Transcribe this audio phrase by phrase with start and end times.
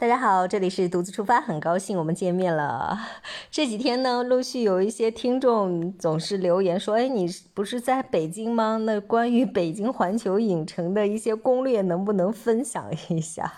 [0.00, 2.98] 大家好，这里是独自出发，很高兴我们见面了。
[3.50, 8.78] 这几天呢，陆续有一些听众总是留言说：“哎，你不是在北京吗？
[8.78, 13.52] 那关于北京环球影城的一些攻略，能不能分享一下？”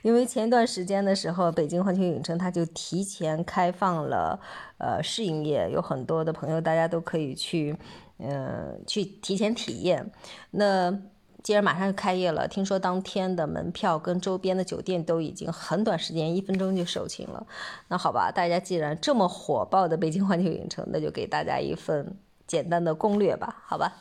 [0.00, 4.40] 因为前段时间的时候，北京环球影城它就提前开放了
[4.78, 7.76] 呃试营业，有很多的朋友大家都可以去，
[8.16, 10.10] 嗯，去提前体验。
[10.52, 10.98] 那
[11.42, 17.46] 既然马上就开业了，听说当天的门票跟周边的酒店都已经很短时间，一分钟就售罄了。
[17.88, 22.16] 那好吧，大家既然这么火爆的北京环球影城，那就给大家一份
[22.46, 23.92] 简单的攻略吧，好吧。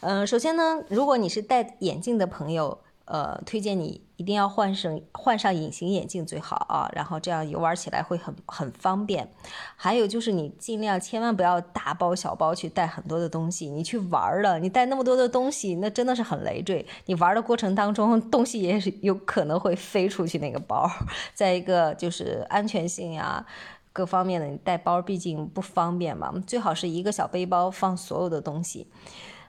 [0.00, 2.78] 嗯，首先呢，如果你是戴眼镜的朋友。
[3.06, 9.28] 呃，推荐你一定要换上换上隐形眼镜最好啊，然后这样游玩起来会很很方便。
[9.76, 16.86] 还有就是你尽量千万不要大包小包去带很多的东西，你去玩了，你带那么多的东西，那真的是很累赘。
[17.04, 20.90] 你玩的过程当中，东西也是有可能会飞出去那个包。
[21.34, 23.44] 再一个就是安全性呀，
[23.92, 28.86] 各方面的，你带包毕竟不方便嘛，最好是一个小背包放所有的东西。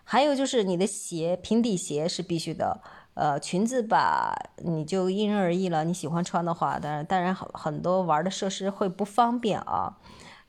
[0.03, 2.81] 还有就是你的鞋，平底鞋是必须的。
[3.16, 5.83] 呃，裙子吧，你就因人而异了。
[5.83, 9.97] 你喜欢穿的话，当然，当然很很多玩的设施会不方便啊。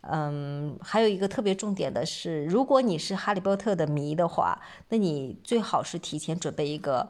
[0.08, 7.08] 嗯，还有一个特别重点的是，如果你是哈利波特的迷的话，那你最好是提前准备一个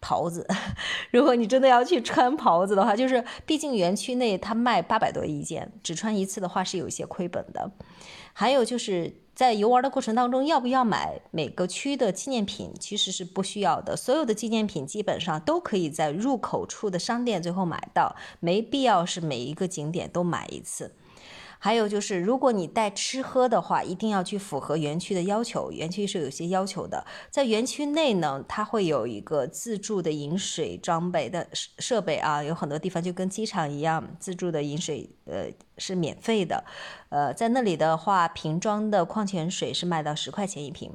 [0.00, 0.46] 袍子。
[1.10, 7.70] 如果你真的要去穿袍子的话，就是毕竟园区内它卖八百多一件，只穿一次的话是有一些亏本的。
[8.32, 9.20] 还有就是。
[9.36, 12.72] 在游玩的过程当中，要不要买每个区的纪念品？
[12.80, 20.94] 其实是不需要的，所有的纪念品基本上都可以在入口处的商店最后买到，没必要是每一个景点都买一次。
[21.58, 25.72] 还有就是，如果你带吃喝的话，一定要去符合园区的要求。
[25.72, 35.46] 园区是有些要求的，在园区内呢，它会有一个自助的饮水装备的设备啊，有很多地方就跟机场一样，自助的饮水呃
[35.78, 36.62] 是免费的。
[37.08, 40.92] 呃，在那里的话，瓶装的矿泉水是卖到十块钱一瓶。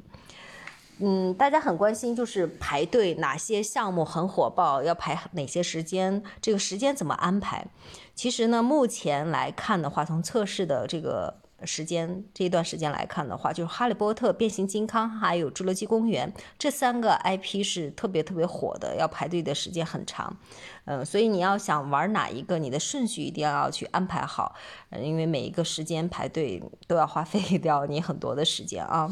[1.04, 7.66] 嗯，大家很关心，就是排队哪些项目很火爆，要排哪些时间，这个时间怎么安排？
[8.14, 20.36] 其实呢，目前来看的话，从测试的这个时间这一段时间来看的话，就是《哈利波特》、《变形金刚》还有《侏罗纪公园》这三个 IP 是特别特别火的，要排队的时间很长。
[20.84, 24.54] 嗯，所以你要想玩哪一个，你的顺序一定要去安排好，
[24.90, 29.10] 嗯因为每一个时间排队都要花 费掉你很多的时间啊。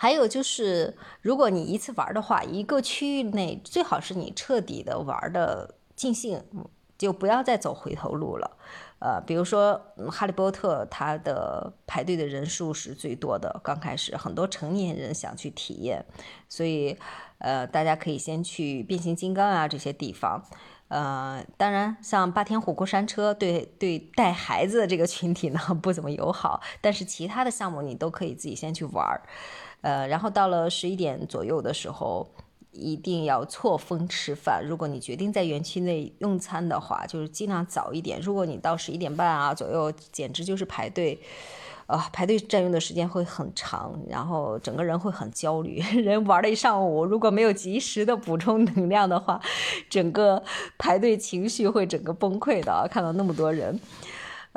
[0.00, 6.40] 还有就是，如果你一次玩的话，一个区域内最好是你彻底的玩的尽兴，
[6.96, 8.56] 就不要再走回头路了。
[9.00, 16.06] 呃，比如说《哈利波特》，它的排队的人数是最多的，刚开始很多成年人想去体验，
[16.48, 16.96] 所以
[17.38, 20.44] 呃，大家可以先去变形金刚啊这些地方。
[20.86, 29.20] 呃，当然，像霸天虎过山车，对对带孩子的这个群体呢不怎么友好，但是其他的项目你都可以自己先去玩儿。
[29.80, 32.28] 呃，然后到了十一点左右的时候，
[32.72, 34.64] 一定要错峰吃饭。
[34.64, 38.20] 如果你决定在园区内用餐的话，就是尽量早一点。
[38.20, 41.18] 如果你到十一点半啊左右，简直就是排队，
[41.86, 45.80] 啊，排队占用的时间会很长，然后整个人会很焦虑。
[46.02, 49.40] 人玩了一上午，如果没有及时的补充能量的话，
[49.88, 50.42] 整个
[50.76, 52.86] 排队情绪会整个崩溃的。
[52.90, 53.80] 看到那么多人。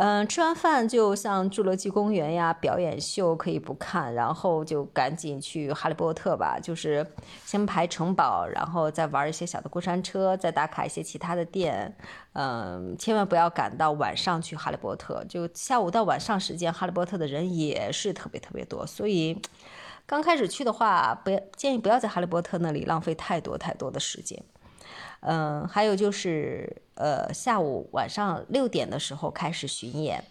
[0.03, 6.57] 嗯，吃完饭就像侏罗纪公园呀，表演秀可以不看，然后就赶紧去哈利波特吧。
[6.59, 7.05] 就是
[7.45, 11.95] 先排城堡，然后再玩一些小的过山车，再打卡一些其他的店。
[12.33, 18.83] 嗯，千万不要赶到晚上去哈利波特，就下午到晚上时间，哈利波特的人也是特别特别多。
[18.87, 19.39] 所以
[20.07, 24.43] 刚开始去的话，不要建议不要在哈利波特那里浪费太多太多的时间。
[25.21, 30.23] 嗯，还有就是，呃，下午晚上六点的时候开始巡演，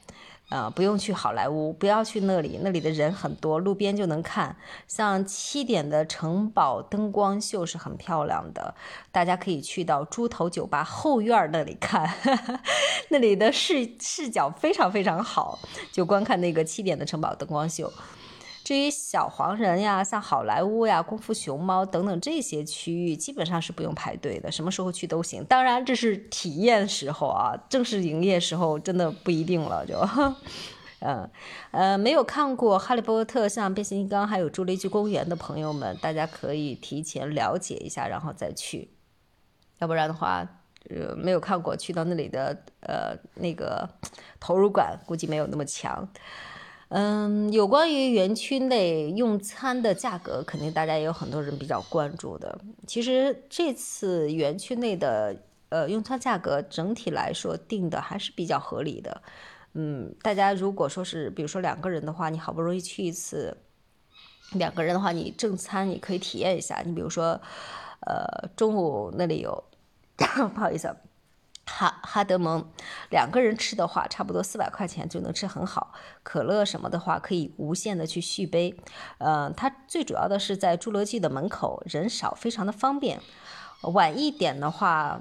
[0.48, 4.56] 呃，不用去好莱坞，不要去那里，那里的人很多，路边就能看。
[4.88, 8.74] 像七点的城堡灯光秀是很漂亮的，
[9.12, 12.12] 大家可以去到猪头酒吧后院那里看，
[13.10, 15.58] 那里的视视角非常非常好，
[15.92, 17.92] 就观看那个七点的城堡灯光秀。
[18.70, 25.44] 至于小黄人呀，像好莱坞呀、功夫熊猫等等这些区域，基本上是不用排队的，什么时候去都行。
[25.46, 29.84] 当然，这是体验时候啊，正式营业时候真的不一定了。
[29.84, 29.98] 就，
[31.02, 31.28] 嗯，
[31.72, 38.92] 呃，没有看过《哈利波特》、像变形金刚还有侏罗纪公园的朋友们，大家可以提前了解一下，然后再去。
[39.80, 40.46] 要不然的话，
[40.88, 43.88] 呃，没有看过，去到那里的呃那个
[44.38, 46.08] 投入感估计没有那么强。
[46.90, 52.60] 嗯，有关于园区内用餐的价格，肯定大家也有很多人比较关注的。
[52.84, 55.36] 其实这次园区内的
[55.68, 59.22] 呃，用餐价格整体来说定的还是比较合理的。
[59.74, 63.56] 嗯，大家如果说是，比如说两个人的话，你好不容易去一次，
[64.54, 66.82] 两个人的话，你正餐你可以体验一下。
[66.84, 67.40] 你比如说，
[68.00, 69.62] 呃，中午那里有，
[70.18, 70.96] 不好意思，啊
[71.78, 72.64] 哈哈德蒙，
[73.10, 75.92] 两个人吃的话，差不多四百块钱就能吃很好。
[76.22, 78.74] 可乐什么的话，可以无限的去续杯。
[79.18, 83.20] 呃，它最主要的是在侏罗纪的门口，人少，非常的方便。
[83.82, 85.20] 晚一点的话。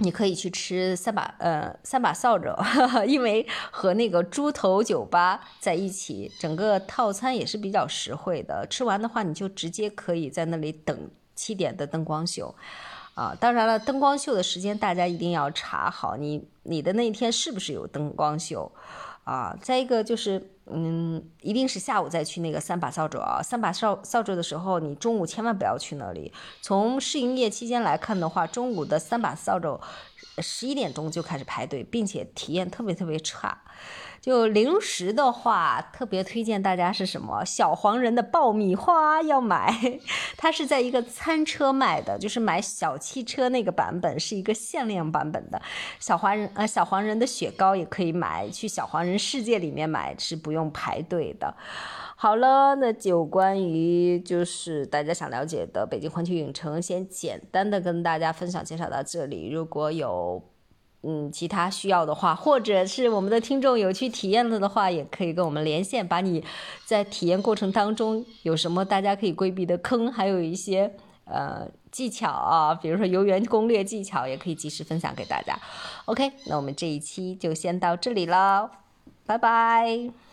[0.00, 2.54] 你可以去吃三把呃三把扫帚，
[3.04, 8.64] 因为和那个猪头酒吧在一起，整个套餐也是比较实惠的。
[8.70, 12.54] 吃完的话，你就直接可以在那里等七点的灯光秀，
[13.18, 18.70] 啊，当然了，灯光秀的时间大家一定要查好，你你的那一天是不是有灯光秀。
[19.24, 23.40] 啊，再一个就是，嗯，一定是下午再去那个三把扫帚啊。
[23.42, 26.32] 三把扫扫帚的时候，你中午千万不要去那里。
[26.60, 29.80] 从试营业期间来看的话，中午的三把扫帚，
[30.38, 33.62] 十一点钟就开始排队，并且体验特别特别差。
[34.20, 37.44] 就零食的话，特别推荐大家是什么？
[37.44, 39.72] 小黄人的爆米花要买，
[40.36, 45.62] 它是在一个餐车卖的，就是买小汽车那个版本，是一个限量版本的。
[46.00, 51.54] 小黄人呃，小黄人的雪糕也可以买，去小黄人世界里面买是不用用排队的。
[52.16, 59.50] 好了，那就关于就是大家想了解的北京环球影城，先简单的跟大家分享介绍到这里。
[59.50, 60.42] 如果有
[61.04, 66.44] 嗯，其他需要的话，或者是我们的听众有去体验了的话，也可以跟我们连线，把你
[66.84, 70.92] 在体验过程当中有什么大家可以规避的坑，还有一些
[71.24, 75.56] 呃技巧啊，比如说游园攻略技巧，也可以及时分享给大家。
[76.06, 78.68] OK，那我们这一期就先到这里了，
[79.24, 80.27] 拜拜。